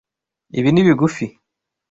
[0.59, 1.25] Ibi ni bigufi.